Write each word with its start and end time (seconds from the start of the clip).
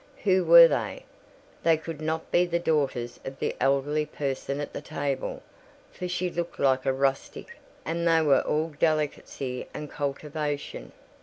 Who 0.23 0.43
were 0.45 0.67
they? 0.67 1.05
They 1.61 1.77
could 1.77 2.01
not 2.01 2.31
be 2.31 2.47
the 2.47 2.57
daughters 2.57 3.19
of 3.23 3.37
the 3.37 3.55
elderly 3.59 4.07
person 4.07 4.59
at 4.59 4.73
the 4.73 4.81
table; 4.81 5.43
for 5.91 6.07
she 6.07 6.31
looked 6.31 6.57
like 6.57 6.87
a 6.87 6.91
rustic, 6.91 7.59
and 7.85 8.07
they 8.07 8.23
were 8.23 8.41
all 8.41 8.69
delicacy 8.79 9.67
and 9.75 9.91
cultivation. 9.91 10.91